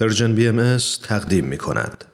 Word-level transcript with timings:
پرژن 0.00 0.34
BMS 0.34 0.76
تقدیم 1.02 1.44
می 1.44 1.58
کند. 1.58 2.04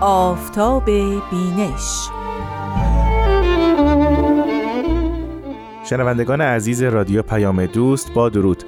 آفتاب 0.00 0.84
بینش. 1.30 2.08
شنوندگان 5.90 6.40
عزیز 6.40 6.82
رادیو 6.82 7.22
پیام 7.22 7.66
دوست 7.66 8.12
با 8.14 8.28
درود. 8.28 8.64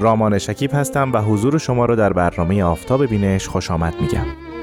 رامان 0.00 0.38
شکیب 0.38 0.70
هستم 0.74 1.12
و 1.12 1.18
حضور 1.18 1.58
شما 1.58 1.84
را 1.84 1.94
در 1.94 2.12
برنامه 2.12 2.64
آفتاب 2.64 3.06
بینش 3.06 3.48
خوش 3.48 3.70
آمد 3.70 3.94
میگم. 4.00 4.53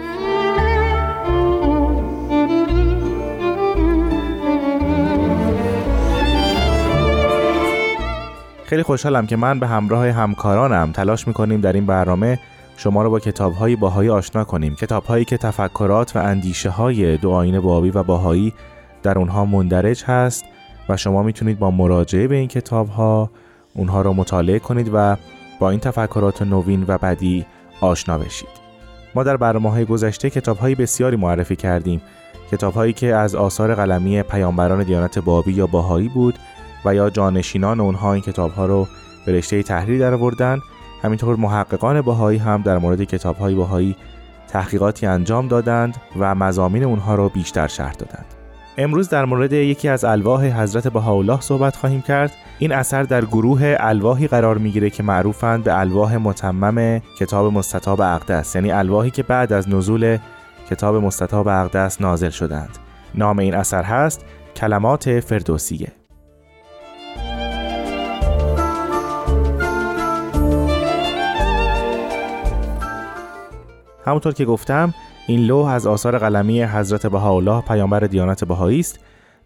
خیلی 8.72 8.84
خوشحالم 8.84 9.28
که 9.28 9.36
من 9.36 9.60
به 9.60 9.68
همراه 9.68 10.08
همکارانم 10.08 10.92
تلاش 10.92 11.28
می‌کنیم 11.28 11.62
در 11.62 11.74
این 11.74 11.86
برنامه 11.86 12.39
شما 12.78 13.04
رو 13.04 13.10
با 13.10 13.20
کتابهای 13.20 13.75
باهایی 13.75 14.10
آشنا 14.10 14.43
کنیم. 14.43 14.75
کتابهایی 14.75 15.25
که 15.25 15.38
تفکرات 15.38 16.16
و 16.16 16.20
اندیشه 16.20 16.70
های 16.70 17.18
دو 17.18 17.32
آین 17.32 17.60
بابی 17.60 17.89
و 17.89 18.04
باهایی 18.04 18.54
در 19.04 19.18
اونها 19.18 19.46
مندرج 19.46 20.04
هست 20.04 20.46
و 20.89 20.98
شما 20.98 21.24
می‌تونید 21.24 21.60
با 21.60 21.71
مراجعه 21.71 22.28
به 22.28 22.36
این 22.36 22.48
کتابها 22.48 23.29
اونها 23.74 24.02
رو 24.02 24.14
مطالعه 24.14 24.60
کنید 24.60 24.90
و 24.93 25.18
با 25.60 25.70
این 25.70 25.79
تفکرات 25.79 26.42
نوین 26.42 26.86
و 26.88 26.98
بدی 26.98 27.46
آشنا 27.82 28.18
بشید. 28.18 28.50
ما 29.15 29.24
در 29.24 29.38
برنامه 29.38 29.71
های 29.71 29.86
گذشته 29.86 30.29
کتاب 30.29 30.82
بسیاری 30.82 31.15
معرفی 31.15 31.56
کردیم. 31.56 32.02
کتاب 32.52 32.92
که 32.92 33.16
از 33.16 33.36
آثار 33.36 33.76
قلمی 33.76 34.23
پیامبران 34.23 34.84
دیانت 34.84 35.20
بابی 35.20 35.53
یا 35.53 35.67
باهایی 35.67 36.08
بود 36.08 36.40
و 36.86 36.95
یا 36.95 37.09
جانشینان 37.09 37.80
اونها 37.80 38.14
این 38.14 38.22
کتاب 38.22 38.52
ها 38.52 38.66
رو 38.66 38.88
به 39.26 39.31
رشته 39.31 39.64
تحریر 39.64 40.00
در 40.00 40.14
آوردن 40.14 40.59
همینطور 41.04 41.36
محققان 41.36 42.02
باهایی 42.02 42.40
هم 42.40 42.62
در 42.62 42.78
مورد 42.78 43.04
کتاب 43.04 43.38
های 43.38 43.56
باهایی 43.56 43.96
تحقیقاتی 44.48 45.06
انجام 45.06 45.48
دادند 45.48 45.98
و 46.20 46.36
مزامین 46.36 46.84
اونها 46.84 47.16
رو 47.16 47.30
بیشتر 47.30 47.68
شرح 47.68 47.94
دادند. 47.94 48.26
امروز 48.78 49.10
در 49.10 49.26
مورد 49.26 49.54
یکی 49.54 49.88
از 49.90 50.06
الواح 50.06 50.46
حضرت 50.46 50.88
بهاءالله 50.88 51.42
صحبت 51.42 51.76
خواهیم 51.76 52.02
کرد. 52.02 52.32
این 52.60 52.72
اثر 52.72 53.04
در 53.04 53.26
گروه 53.26 53.76
الواحی 53.80 54.28
قرار 54.28 54.58
می‌گیره 54.58 54.90
که 54.90 55.04
معروفند 55.04 55.64
به 55.64 55.80
الواح 55.80 56.18
متمم 56.18 57.02
کتاب 57.20 57.54
مستطاب 57.54 58.02
اقدس 58.02 58.56
یعنی 58.56 58.72
الواحی 58.72 59.12
که 59.12 59.23
بعد 59.23 59.54
از 59.54 59.70
نزول 59.70 60.18
کتاب 60.70 60.95
مستطاب 60.95 61.48
اقدس 61.48 62.02
نازل 62.02 62.30
شدند. 62.30 62.78
نام 63.16 63.40
این 63.40 63.56
اثر 63.56 63.84
هست 63.84 64.26
کلمات 64.56 65.20
فردوسیه. 65.20 66.01
همونطور 74.06 74.34
که 74.34 74.46
گفتم 74.46 74.94
این 75.28 75.40
لوح 75.40 75.68
از 75.68 75.88
آثار 75.88 76.18
قلمی 76.18 76.64
حضرت 76.64 77.08
بهاءالله 77.08 77.62
پیامبر 77.62 78.00
دیانت 78.00 78.44
بهایی 78.44 78.80
است. 78.80 79.00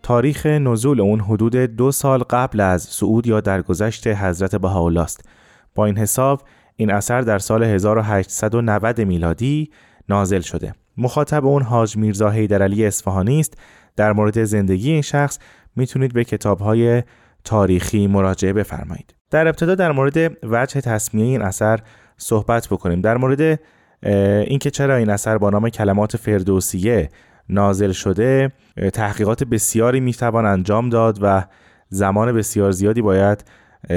تاریخ 0.03 0.45
نزول 0.45 1.02
اون 1.02 1.20
حدود 1.20 1.56
دو 1.56 1.92
سال 1.92 2.20
قبل 2.20 2.59
از 2.59 2.83
صعود 2.83 3.28
یا 3.28 3.42
درگذشت 3.42 4.08
حضرت 4.08 4.56
بهاءالله 4.56 5.02
است. 5.02 5.30
با 5.76 5.86
این 5.86 5.98
حساب 5.98 6.42
این 6.76 6.92
اثر 6.92 7.22
در 7.22 7.39
سال 7.39 7.64
1890 7.64 9.02
میلادی 9.02 9.72
نازل 10.09 10.42
شده. 10.42 10.73
مخاطب 10.98 11.45
اون 11.45 11.61
حاج 11.61 11.98
میرزا 11.98 12.30
حیدرعلی 12.30 12.86
اصفهانی 12.86 13.39
است. 13.39 13.58
در 13.95 14.14
مورد 14.14 14.44
زندگی 14.44 14.92
این 14.92 15.02
شخص 15.02 15.39
می‌تونید 15.76 16.14
به 16.14 16.23
کتابهای 16.23 17.03
تاریخی 17.44 18.08
مراجعه 18.08 18.53
بفرمایید. 18.53 19.16
در 19.31 19.48
ابتدا 19.48 19.76
در 19.76 19.92
مورد 19.92 20.17
وجه 20.44 20.81
تصمیه 20.81 21.26
این 21.26 21.42
اثر 21.42 21.80
صحبت 22.17 22.67
بکنیم. 22.67 23.02
در 23.02 23.17
مورد 23.17 23.59
اینکه 24.03 24.69
چرا 24.69 24.95
این 24.95 25.09
اثر 25.09 25.38
با 25.38 25.49
نام 25.49 25.69
کلمات 25.69 26.17
فردوسیه 26.17 27.09
نازل 27.49 27.92
شده 27.92 28.52
تحقیقات 28.93 29.43
بسیاری 29.43 29.99
می‌توان 29.99 30.45
انجام 30.45 30.89
داد 30.89 31.20
و 31.21 31.43
زمان 31.89 32.31
بسیار 32.31 32.71
زیادی 32.71 33.02
باید 33.02 33.45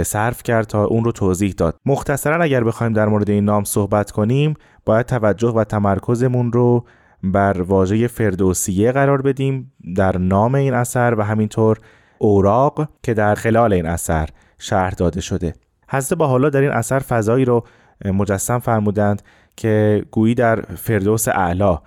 صرف 0.02 0.42
کرد 0.42 0.66
تا 0.66 0.84
اون 0.84 1.04
رو 1.04 1.12
توضیح 1.12 1.54
داد. 1.56 1.76
مختصرا 1.86 2.44
اگر 2.44 2.64
بخوایم 2.64 2.92
در 2.92 3.06
مورد 3.08 3.30
این 3.30 3.44
نام 3.44 3.64
صحبت 3.64 4.10
کنیم 4.10 4.54
باید 4.84 5.06
توجه 5.06 5.48
و 5.48 5.64
تمرکزمون 5.64 6.52
رو 6.52 6.84
بر 7.22 7.62
واژه 7.62 8.06
فردوسیه 8.06 8.92
قرار 8.92 9.22
بدیم 9.22 9.72
در 9.96 10.18
نام 10.18 10.54
این 10.54 10.74
اثر 10.74 11.14
و 11.18 11.22
همینطور 11.22 11.78
اوراق 12.18 12.88
که 13.02 13.14
در 13.14 13.34
خلال 13.34 13.72
این 13.72 13.86
اثر 13.86 14.28
شرح 14.58 14.94
داده 14.94 15.20
شده. 15.20 15.54
حضرت 15.90 16.18
با 16.18 16.26
حالا 16.26 16.50
در 16.50 16.60
این 16.60 16.70
اثر 16.70 16.98
فضایی 16.98 17.44
رو 17.44 17.64
مجسم 18.04 18.58
فرمودند 18.58 19.22
که 19.56 20.04
گویی 20.10 20.34
در 20.34 20.60
فردوس 20.60 21.28
اعلا 21.28 21.78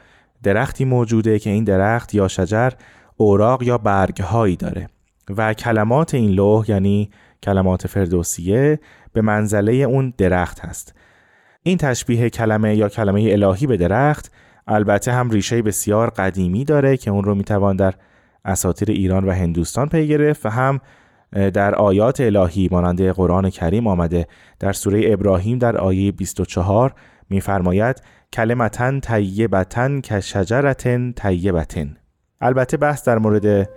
درختی 0.43 0.85
موجوده 0.85 1.39
که 1.39 1.49
این 1.49 1.63
درخت 1.63 2.15
یا 2.15 2.27
شجر 2.27 2.71
اوراق 3.17 3.63
یا 3.63 3.77
برگهایی 3.77 4.55
داره 4.55 4.89
و 5.37 5.53
کلمات 5.53 6.13
این 6.13 6.31
لوح 6.31 6.69
یعنی 6.69 7.09
کلمات 7.43 7.87
فردوسیه 7.87 8.79
به 9.13 9.21
منزله 9.21 9.73
اون 9.73 10.13
درخت 10.17 10.59
هست. 10.59 10.95
این 11.63 11.77
تشبیه 11.77 12.29
کلمه 12.29 12.75
یا 12.75 12.89
کلمه 12.89 13.27
الهی 13.31 13.67
به 13.67 13.77
درخت 13.77 14.31
البته 14.67 15.11
هم 15.11 15.29
ریشه 15.29 15.61
بسیار 15.61 16.09
قدیمی 16.09 16.63
داره 16.63 16.97
که 16.97 17.11
اون 17.11 17.23
رو 17.23 17.35
می‌توان 17.35 17.75
در 17.75 17.93
اساطیر 18.45 18.91
ایران 18.91 19.25
و 19.25 19.31
هندوستان 19.31 19.89
پی 19.89 20.07
گرفت 20.07 20.45
و 20.45 20.49
هم 20.49 20.79
در 21.31 21.75
آیات 21.75 22.21
الهی 22.21 22.69
مانند 22.71 23.01
قرآن 23.09 23.49
کریم 23.49 23.87
آمده 23.87 24.27
در 24.59 24.73
سوره 24.73 25.01
ابراهیم 25.05 25.57
در 25.57 25.77
آیه 25.77 26.11
24 26.11 26.93
میفرماید 27.29 28.01
کلمتن 28.33 28.99
طیبتن 28.99 30.01
که 30.01 30.19
شجرتن 30.19 31.11
طیبتن 31.11 31.97
البته 32.41 32.77
بحث 32.77 33.03
در 33.03 33.17
مورد 33.17 33.69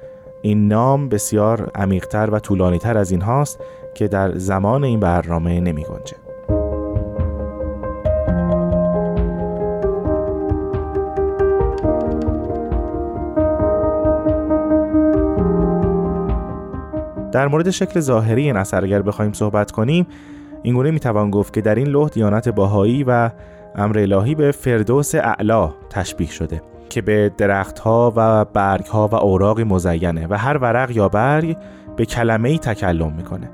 این 0.43 0.69
نام 0.69 1.09
بسیار 1.09 1.71
عمیقتر 1.75 2.31
و 2.31 2.39
طولانیتر 2.39 2.99
از 2.99 3.11
این 3.11 3.21
هاست 3.21 3.61
که 3.95 4.09
در 4.09 4.39
زمان 4.39 4.85
این 4.85 5.01
برنامه 5.01 5.61
نمی 5.61 5.85
گنجه. 5.85 6.24
در 17.35 17.49
مورد 17.49 17.71
شکل 17.71 18.01
ظاهری 18.01 18.43
این 18.43 18.57
اثر 18.57 18.85
اگر 18.85 19.03
بخوایم 19.03 19.33
صحبت 19.33 19.71
کنیم 19.71 20.07
اینگونه 20.63 20.91
می‌توان 20.91 21.31
گفت 21.31 21.53
که 21.53 21.61
در 21.61 21.75
این 21.75 21.87
لوح 21.87 22.09
دیانت 22.09 22.49
باهایی 22.49 23.05
و 23.05 23.31
امر 23.75 23.99
الهی 23.99 24.35
به 24.35 24.51
فردوس 24.51 25.15
اعلا 25.15 25.71
تشبیه 25.91 26.31
شده 26.31 26.63
که 26.89 27.03
به 27.03 27.33
درختها 27.39 28.13
و 28.17 28.45
برگها 28.45 29.09
و 29.09 29.15
اوراقی 29.15 29.65
مزینه 29.65 30.27
و 30.31 30.39
هر 30.39 30.57
ورق 30.57 30.91
یا 30.91 31.09
برگ 31.09 31.57
به 31.97 32.05
کلمه 32.05 32.49
ای 32.49 32.59
تکلم 32.59 33.13
می‌کنه 33.13 33.51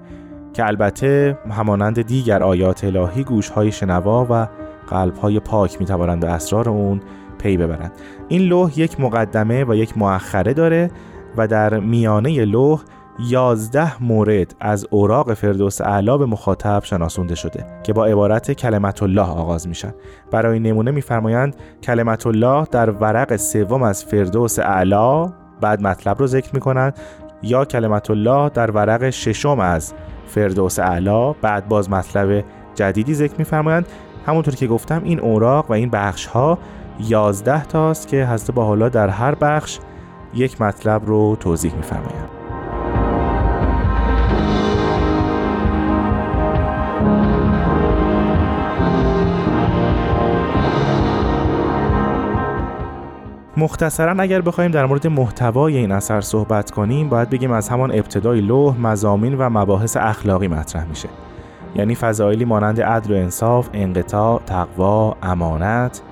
که 0.53 0.67
البته 0.67 1.39
همانند 1.51 2.03
دیگر 2.03 2.43
آیات 2.43 2.85
الهی 2.85 3.25
گوشهای 3.25 3.73
شنوا 3.73 4.27
و 4.31 4.49
قلبهای 4.91 5.41
پاک 5.41 5.81
می‌توانند 5.81 6.21
به 6.21 6.29
اسرار 6.29 6.69
اون 6.69 7.01
پی 7.39 7.57
ببرند. 7.57 7.93
این 8.29 8.43
لوح 8.43 8.79
یک 8.81 9.01
مقدمه 9.01 9.65
و 9.65 9.75
یک 9.75 9.99
مؤخره 9.99 10.55
داره 10.55 10.91
و 11.37 11.47
در 11.47 11.79
میانه 11.79 12.45
لوح 12.45 12.81
یازده 13.29 14.03
مورد 14.03 14.55
از 14.61 14.87
اوراق 14.91 15.35
فردوس 15.35 15.81
اعلا 15.81 16.19
به 16.19 16.27
مخاطب 16.27 16.85
شناسونده 16.85 17.35
شده 17.35 17.67
که 17.83 17.93
با 17.93 18.07
عبارت 18.07 18.53
کلمت 18.53 19.03
الله 19.03 19.23
آغاز 19.23 19.69
میشن. 19.69 19.95
برای 20.31 20.61
نمونه 20.61 20.91
میفرمایند 20.91 21.57
کلمت 21.83 22.27
الله 22.27 22.67
در 22.71 22.91
ورق 22.91 23.37
سوم 23.37 23.83
از 23.83 24.05
فردوس 24.05 24.59
اعلا 24.59 25.27
بعد 25.61 25.83
مطلب 25.83 26.19
رو 26.19 26.27
ذکر 26.27 26.51
می‌کنند 26.55 26.99
یا 27.43 27.65
کلمت 27.65 28.11
الله 28.11 28.49
در 28.49 28.71
ورق 28.71 29.11
ششم 29.11 29.61
از 29.61 29.95
فردوس 30.27 30.79
اعلا 30.79 31.33
بعد 31.33 31.69
باز 31.69 31.91
مطلب 31.91 32.45
جدیدی 32.75 33.15
ذکر 33.15 33.35
میفرمایند. 33.39 33.87
همونطور 34.27 34.55
که 34.55 34.67
گفتم 34.67 35.03
این 35.05 35.21
اوراق 35.21 35.71
و 35.71 35.73
این 35.73 35.91
بخش 35.91 36.27
ها 36.27 36.59
یازده 37.01 37.65
تاست 37.65 38.09
که 38.09 38.27
حضرت 38.27 38.51
با 38.51 38.89
در 38.89 39.09
هر 39.09 39.35
بخش 39.35 39.79
یک 40.35 40.61
مطلب 40.61 41.07
رو 41.07 41.37
توضیح 41.41 41.75
میفرمایند. 41.75 42.40
مختصرا 53.61 54.15
اگر 54.19 54.41
بخوایم 54.41 54.71
در 54.71 54.87
مورد 54.87 55.07
محتوای 55.07 55.77
این 55.77 55.93
اثر 55.93 56.21
صحبت 56.21 56.71
کنیم 56.71 57.09
باید 57.09 57.31
بگیم 57.31 57.53
از 57.53 57.69
همان 57.69 57.91
ابتدای 57.91 58.41
لوح 58.41 58.81
مزامین 58.81 59.35
و 59.35 59.51
مباحث 59.51 59.97
اخلاقی 59.97 60.49
مطرح 60.49 60.89
میشه. 60.89 61.09
یعنی 61.75 61.95
فضایلی 61.95 62.45
مانند 62.45 62.81
عدل 62.81 63.13
و 63.13 63.17
انصاف، 63.17 63.69
انقطاع، 63.73 64.41
تقوا، 64.47 65.17
امانت، 65.23 66.03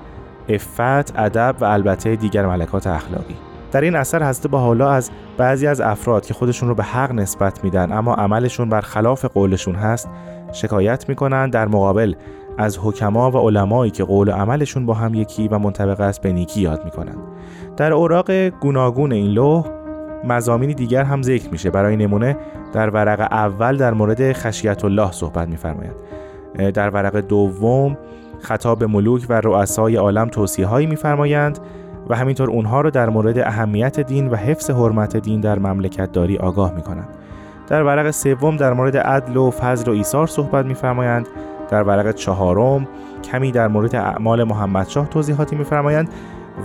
افت، 0.49 1.19
ادب 1.19 1.55
و 1.61 1.65
البته 1.65 2.15
دیگر 2.15 2.45
ملکات 2.45 2.87
اخلاقی. 2.87 3.35
در 3.71 3.81
این 3.81 3.95
اثر 3.95 4.29
حضرت 4.29 4.47
با 4.47 4.59
حالا 4.59 4.91
از 4.91 5.11
بعضی 5.37 5.67
از 5.67 5.81
افراد 5.81 6.25
که 6.25 6.33
خودشون 6.33 6.69
رو 6.69 6.75
به 6.75 6.83
حق 6.83 7.11
نسبت 7.11 7.63
میدن 7.63 7.91
اما 7.91 8.13
عملشون 8.13 8.69
بر 8.69 8.81
خلاف 8.81 9.25
قولشون 9.25 9.75
هست 9.75 10.09
شکایت 10.51 11.09
می‌کنن 11.09 11.49
در 11.49 11.67
مقابل 11.67 12.13
از 12.57 12.79
حکما 12.81 13.31
و 13.31 13.37
علمایی 13.37 13.91
که 13.91 14.03
قول 14.03 14.29
و 14.29 14.31
عملشون 14.31 14.85
با 14.85 14.93
هم 14.93 15.13
یکی 15.13 15.47
و 15.47 15.59
منطبق 15.59 16.01
است 16.01 16.21
به 16.21 16.33
نیکی 16.33 16.61
یاد 16.61 16.85
می‌کنن. 16.85 17.15
در 17.79 17.93
اوراق 17.93 18.31
گوناگون 18.31 19.11
این 19.11 19.31
لوح 19.31 19.65
مزامینی 20.23 20.73
دیگر 20.73 21.03
هم 21.03 21.21
ذکر 21.21 21.49
میشه. 21.49 21.69
برای 21.69 21.95
نمونه 21.95 22.37
در 22.73 22.89
ورق 22.89 23.19
اول 23.19 23.77
در 23.77 23.93
مورد 23.93 24.33
خشیت 24.33 24.85
الله 24.85 25.11
صحبت 25.11 25.47
میفرمایند 25.47 25.95
در 26.73 26.89
ورق 26.89 27.15
دوم 27.15 27.97
خطاب 28.39 28.83
ملوک 28.83 29.25
و 29.29 29.41
رؤسای 29.41 29.95
عالم 29.95 30.27
توصیه 30.27 30.65
هایی 30.65 30.87
میفرمایند 30.87 31.59
و 32.09 32.15
همینطور 32.15 32.49
اونها 32.49 32.81
رو 32.81 32.91
در 32.91 33.09
مورد 33.09 33.39
اهمیت 33.39 33.99
دین 33.99 34.27
و 34.27 34.35
حفظ 34.35 34.69
حرمت 34.69 35.17
دین 35.17 35.41
در 35.41 35.59
مملکت 35.59 36.11
داری 36.11 36.37
آگاه 36.37 36.73
می‌کنند. 36.75 37.07
در 37.67 37.83
ورق 37.83 38.11
سوم 38.11 38.57
در 38.57 38.73
مورد 38.73 38.97
عدل 38.97 39.37
و 39.37 39.51
فضل 39.51 39.91
و 39.91 39.93
ایثار 39.93 40.27
صحبت 40.27 40.65
میفرمایند. 40.65 41.27
در 41.69 41.83
ورق 41.83 42.11
چهارم 42.11 42.87
کمی 43.31 43.51
در 43.51 43.67
مورد 43.67 43.95
اعمال 43.95 44.43
محمدشاه 44.43 45.09
توضیحاتی 45.09 45.55
میفرمایند. 45.55 46.09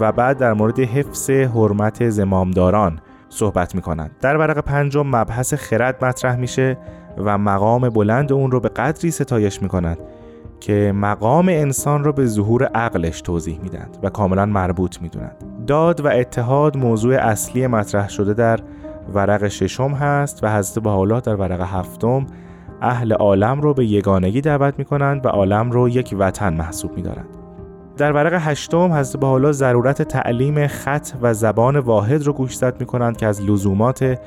و 0.01 0.13
بعد 0.13 0.39
در 0.39 0.53
مورد 0.53 0.81
حفظ 0.81 1.31
حرمت 1.31 2.09
زمامداران 2.09 3.01
صحبت 3.29 3.75
می‌کنند 3.75 4.11
در 4.21 4.37
ورق 4.37 4.59
پنجم 4.59 5.07
مبحث 5.07 5.55
خرد 5.55 6.05
مطرح 6.05 6.37
میشه 6.37 6.79
و 7.19 7.39
مقام 7.39 7.89
بلند 7.89 8.33
اون 8.33 8.51
رو 8.51 8.61
به 8.61 8.69
قدری 8.69 9.11
ستایش 9.11 9.63
می‌کنند 9.63 9.99
که 10.61 10.93
مقام 10.95 11.49
انسان 11.49 12.05
را 12.05 12.13
به 12.13 12.27
ظهور 12.27 12.65
عقلش 12.65 13.21
توضیح 13.21 13.61
میدند 13.63 13.99
و 14.03 14.11
کاملا 14.11 14.47
مربوط 14.47 15.03
می‌دونند 15.03 15.37
داد 15.67 16.01
و 16.01 16.09
اتحاد 16.09 16.77
موضوع 16.77 17.15
اصلی 17.15 17.67
مطرح 17.67 18.09
شده 18.09 18.35
در 18.35 18.61
ورق 19.15 19.49
ششم 19.49 19.91
هست 19.91 20.45
و 20.45 20.57
حضرت 20.57 20.87
حالا 20.87 21.21
در 21.21 21.37
ورق 21.37 21.61
هفتم 21.61 22.27
اهل 22.81 23.13
عالم 23.13 23.61
رو 23.61 23.75
به 23.75 23.87
یگانگی 23.87 24.41
دعوت 24.41 24.75
می 24.79 24.85
کنند 24.85 25.27
و 25.27 25.29
عالم 25.29 25.71
رو 25.71 25.89
یک 25.89 26.15
وطن 26.19 26.55
محسوب 26.55 26.97
می 26.97 27.03
دارند. 27.03 27.44
در 27.97 28.13
ورق 28.13 28.33
هشتم 28.33 28.93
حضرت 28.93 29.25
حالا 29.25 29.53
ضرورت 29.53 30.03
تعلیم 30.03 30.67
خط 30.67 31.09
و 31.23 31.35
زبان 31.35 31.79
واحد 31.79 32.23
رو 32.23 32.33
گوشزد 32.33 32.81
می 32.81 32.87
کنند 32.87 33.17
که 33.17 33.27
از 33.27 33.43
لزومات 33.43 34.19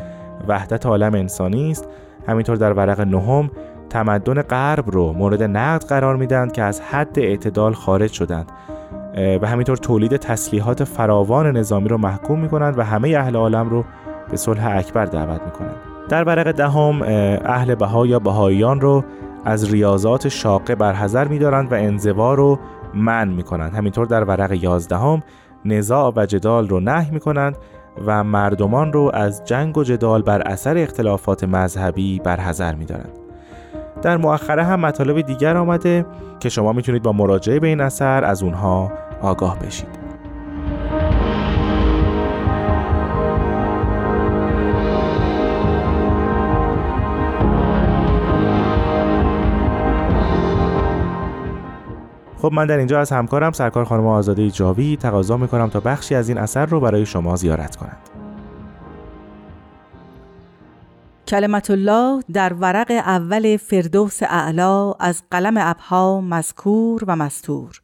وحدت 0.48 0.86
عالم 0.86 1.14
انسانی 1.14 1.72
است 1.72 1.88
همینطور 2.28 2.56
در 2.56 2.74
ورق 2.74 3.02
نهم 3.02 3.52
تمدن 3.90 4.42
غرب 4.42 4.92
رو 4.92 5.14
مورد 5.14 5.44
نقد 5.44 5.86
قرار 5.86 6.16
میدن 6.16 6.50
که 6.50 6.64
از 6.64 6.82
حد 6.82 7.20
اعتدال 7.20 7.74
خارج 7.74 8.12
شدند 8.12 8.52
و 9.42 9.48
همینطور 9.48 9.78
تولید 9.78 10.16
تسلیحات 10.18 10.84
فراوان 10.84 11.58
نظامی 11.58 11.90
رو 11.90 11.98
محکوم 11.98 12.40
می 12.40 12.50
کنند 12.50 12.80
و 12.80 12.82
همه 12.82 13.10
اهل 13.10 13.36
عالم 13.36 13.70
رو 13.70 13.86
به 14.32 14.38
صلح 14.38 14.78
اکبر 14.78 15.06
دعوت 15.06 15.42
می 15.42 15.52
کنند. 15.52 15.76
در 16.10 16.24
ورق 16.24 16.52
دهم 16.52 17.02
اهل 17.46 17.76
بها 17.76 18.06
یا 18.06 18.20
بهاییان 18.20 18.82
رو 18.82 19.04
از 19.46 19.72
ریاضات 19.72 20.28
شاقه 20.28 20.76
برحضر 20.76 21.28
می 21.28 21.40
دارند 21.40 21.72
و 21.72 21.76
انزوا 21.76 22.34
رو 22.34 22.60
من 22.94 23.28
می 23.28 23.44
کنند. 23.44 23.74
همینطور 23.74 24.06
در 24.06 24.24
ورق 24.24 24.52
یازدهم 24.52 25.24
نزاع 25.66 26.14
و 26.16 26.26
جدال 26.26 26.68
رو 26.68 26.80
نه 26.80 27.12
می 27.12 27.20
کنند 27.20 27.58
و 28.06 28.24
مردمان 28.24 28.94
رو 28.94 29.12
از 29.14 29.46
جنگ 29.46 29.78
و 29.78 29.84
جدال 29.84 30.22
بر 30.22 30.42
اثر 30.42 30.78
اختلافات 30.78 31.44
مذهبی 31.44 32.20
برحضر 32.20 32.76
می 32.76 32.86
دارند. 32.86 33.12
در 34.02 34.18
مؤخره 34.18 34.64
هم 34.64 34.80
مطالب 34.80 35.22
دیگر 35.22 35.58
آمده 35.58 36.06
که 36.40 36.50
شما 36.50 36.74
می‌تونید 36.74 37.04
با 37.04 37.12
مراجعه 37.12 37.60
به 37.60 37.68
این 37.68 37.82
اثر 37.82 38.24
از 38.24 38.44
اونها 38.44 38.92
آگاه 39.22 39.60
بشید. 39.60 40.07
خب 52.48 52.54
من 52.54 52.66
در 52.68 52.78
اینجا 52.78 53.00
از 53.00 53.12
همکارم 53.12 53.52
سرکار 53.52 53.86
خانم 53.86 54.08
آزاده 54.08 54.52
جاوی 54.52 54.98
تقاضا 54.98 55.38
می‌کنم 55.38 55.70
تا 55.70 55.80
بخشی 55.80 56.16
از 56.16 56.30
این 56.30 56.38
اثر 56.38 56.66
رو 56.66 56.80
برای 56.80 57.06
شما 57.06 57.36
زیارت 57.36 57.76
کنند. 57.76 58.10
کلمت 61.28 61.72
الله 61.72 62.24
در 62.34 62.54
ورق 62.54 62.92
اول 62.92 63.58
فردوس 63.58 64.24
اعلا 64.24 64.92
از 64.92 65.24
قلم 65.32 65.54
ابها 65.58 66.22
مذکور 66.22 67.04
و 67.08 67.16
مستور 67.16 67.82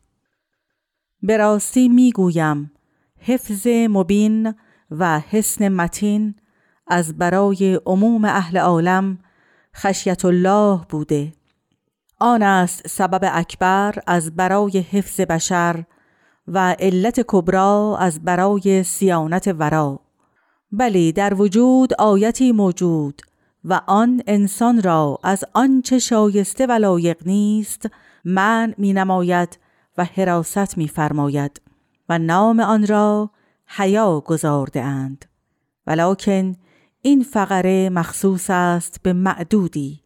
به 1.21 1.38
راستی 1.38 1.89
می‌گویم 1.89 2.71
حفظ 3.19 3.68
مبین 3.68 4.54
و 4.92 5.19
حسن 5.19 5.69
متین 5.69 6.36
از 6.88 7.18
برای 7.18 7.80
عموم 7.86 8.25
اهل 8.25 8.57
عالم 8.57 9.18
خشیت 9.75 10.25
الله 10.25 10.80
بوده 10.89 11.33
آن 12.24 12.44
است 12.44 12.88
سبب 12.88 13.30
اکبر 13.34 13.96
از 14.08 14.36
برای 14.36 14.80
حفظ 14.80 15.22
بشر 15.22 15.84
و 16.48 16.75
علت 16.80 17.20
کبرا 17.28 17.98
از 18.00 18.24
برای 18.24 18.84
سیانت 18.84 19.48
ورا. 19.48 20.00
بلی 20.72 21.12
در 21.12 21.34
وجود 21.34 21.94
آیتی 21.94 22.52
موجود 22.52 23.22
و 23.64 23.81
آن 23.88 24.22
انسان 24.28 24.81
را 24.81 25.20
از 25.24 25.46
آنچه 25.54 26.00
شایسته 26.00 26.68
و 26.68 26.72
لایق 26.72 27.18
نیست 27.28 27.90
من 28.25 28.74
می 28.78 28.94
نماید 28.94 29.60
و 29.98 30.04
حراست 30.04 30.78
می 30.78 30.88
فرماید 30.88 31.62
و 32.10 32.20
نام 32.20 32.60
آن 32.60 32.88
را 32.88 33.30
حیا 33.68 34.20
گذارده 34.20 34.81
اند. 34.81 35.25
ولیکن 35.88 36.56
این 37.02 37.24
فقره 37.24 37.90
مخصوص 37.90 38.50
است 38.50 39.00
به 39.04 39.14
معدودی. 39.14 40.02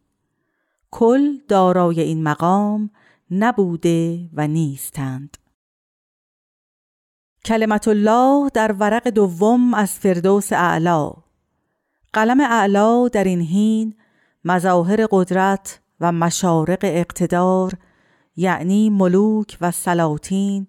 کل 0.90 1.36
دارای 1.48 2.00
این 2.00 2.22
مقام 2.22 2.90
نبوده 3.30 4.30
و 4.32 4.46
نیستند. 4.46 5.36
کلمت 7.44 7.88
الله 7.88 8.50
در 8.54 8.72
ورق 8.72 9.08
دوم 9.08 9.74
از 9.74 9.90
فردوس 9.90 10.52
اعلا 10.52 11.12
قلم 12.12 12.40
اعلا 12.40 13.08
در 13.08 13.24
این 13.24 13.40
هین 13.40 13.94
مظاهر 14.44 15.06
قدرت 15.10 15.80
و 16.00 16.12
مشارق 16.12 16.78
اقتدار 16.82 17.72
یعنی 18.36 18.90
ملوک 18.90 19.58
و 19.60 19.70
سلاطین 19.70 20.66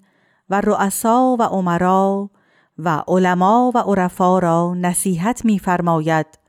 و 0.49 0.61
رؤسا 0.61 1.35
و 1.39 1.43
عمرا 1.43 2.29
و 2.77 3.03
علما 3.07 3.71
و 3.75 3.77
عرفا 3.77 4.39
را 4.39 4.73
نصیحت 4.73 5.45
می‌فرماید 5.45 6.39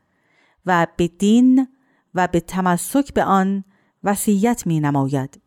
و 0.65 0.87
به 0.97 1.07
دین 1.07 1.67
و 2.15 2.27
به 2.27 2.39
تمسک 2.39 3.13
به 3.13 3.23
آن 3.23 3.63
وصیت 4.03 4.67
می 4.67 4.79
نماید. 4.79 5.41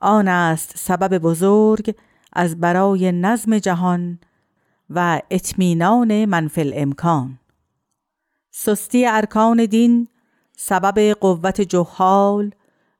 آن 0.00 0.28
است 0.28 0.72
سبب 0.76 1.18
بزرگ 1.18 1.96
از 2.32 2.60
برای 2.60 3.12
نظم 3.12 3.58
جهان 3.58 4.18
و 4.90 5.20
اطمینان 5.30 6.24
منفل 6.24 6.72
امکان 6.74 7.38
سستی 8.50 9.06
ارکان 9.06 9.64
دین 9.64 10.08
سبب 10.56 10.98
قوت 11.20 11.60
جهال 11.60 12.50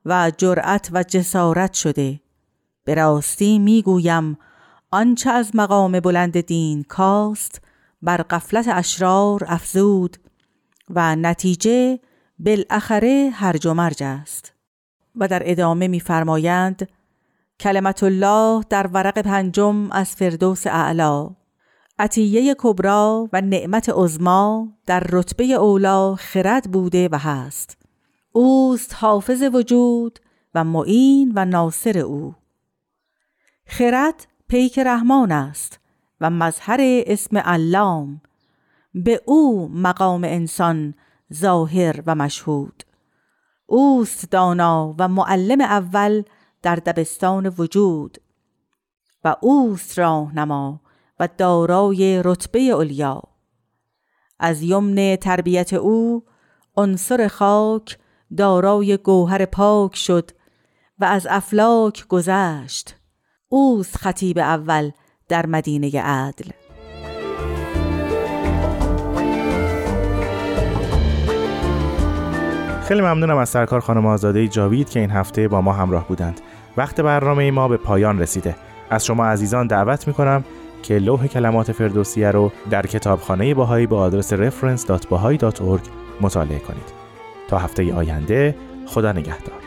و 0.07 0.33
جرأت 0.37 0.89
و 0.93 1.03
جسارت 1.03 1.73
شده 1.73 2.21
به 2.85 2.95
راستی 2.95 3.59
می‌گویم 3.59 4.39
آنچه 4.91 5.31
از 5.31 5.57
مقام 5.57 6.01
بلند 6.01 6.41
دین 6.41 6.83
کاست 6.83 7.61
بر 8.03 8.17
قفلت 8.17 8.69
اشرار 8.69 9.45
افزود 9.47 10.17
و 10.91 11.17
نتیجه 11.17 11.99
بالاخره 12.45 13.31
هرج 13.35 13.67
و 13.67 13.75
مرج 13.75 14.03
است. 14.03 14.53
و 15.17 15.29
در 15.29 15.43
ادامه 15.45 15.89
میفرمایند 15.89 16.89
کلمت 17.61 18.03
الله 18.03 18.65
در 18.71 18.87
ورق 18.87 19.19
پنجم 19.19 19.91
از 19.91 20.17
فردوس 20.17 20.67
اعلا 20.67 21.31
عطیه 21.99 22.55
کبرا 22.59 23.29
و 23.33 23.41
نعمت 23.41 23.91
عظما 23.95 24.69
در 24.87 25.07
رتبه 25.11 25.45
اولا 25.45 26.15
خرد 26.15 26.71
بوده 26.71 27.09
و 27.13 27.19
هست. 27.19 27.79
اوست 28.33 28.95
حافظ 28.95 29.43
وجود 29.43 30.19
و 30.55 30.65
معین 30.65 31.33
و 31.35 31.45
ناصر 31.45 31.99
او. 31.99 32.35
خرد 33.67 34.27
پیک 34.49 34.79
رحمان 34.79 35.33
است 35.33 35.81
و 36.21 36.31
مظهر 36.31 36.79
اسم 36.83 37.39
علام. 37.39 38.21
به 38.95 39.21
او 39.25 39.69
مقام 39.69 40.25
انسان 40.25 40.95
ظاهر 41.35 42.03
و 42.07 42.15
مشهود. 42.15 42.83
اوست 43.67 44.31
دانا 44.31 44.95
و 44.99 45.09
معلم 45.09 45.61
اول 45.61 46.23
در 46.63 46.77
دبستان 46.77 47.47
وجود 47.59 48.19
و 49.25 49.37
اوست 49.41 49.99
راهنما 49.99 50.81
و 51.21 51.29
دارای 51.39 52.23
رتبه 52.25 52.75
علیا 52.75 53.23
از 54.39 54.63
یمن 54.63 55.17
تربیت 55.17 55.73
او 55.73 56.25
عنصر 56.77 57.29
خاک 57.29 57.99
دارای 58.37 58.97
گوهر 58.97 59.45
پاک 59.45 59.97
شد 59.97 60.31
و 60.99 61.05
از 61.05 61.27
افلاک 61.31 62.07
گذشت. 62.09 62.97
اوست 63.49 63.97
خطیب 63.97 64.39
اول 64.39 64.91
در 65.29 65.47
مدینه 65.47 66.01
عدل. 66.01 66.62
خیلی 72.93 73.05
ممنونم 73.05 73.37
از 73.37 73.49
سرکار 73.49 73.81
خانم 73.81 74.07
آزاده 74.07 74.49
جاوید 74.49 74.91
که 74.91 75.01
این 75.01 75.11
هفته 75.11 75.49
با 75.49 75.61
ما 75.61 75.73
همراه 75.73 76.09
بودند. 76.09 76.41
وقت 76.77 77.01
برنامه 77.01 77.51
ما 77.51 77.69
به 77.69 77.77
پایان 77.77 78.19
رسیده. 78.19 78.57
از 78.91 79.07
شما 79.07 79.27
عزیزان 79.27 79.67
دعوت 79.67 80.09
می‌کنم 80.09 80.45
که 80.83 80.99
لوح 80.99 81.27
کلمات 81.27 81.73
فردوسیه 81.73 82.31
رو 82.31 82.53
در 82.71 82.87
کتابخانه 82.87 83.55
باهایی 83.55 83.87
با 83.87 83.99
آدرس 84.01 84.35
reference.bahai.org 84.35 85.89
مطالعه 86.21 86.59
کنید. 86.59 86.93
تا 87.49 87.59
هفته 87.59 87.95
آینده 87.95 88.55
خدا 88.87 89.13
نگهدار. 89.13 89.62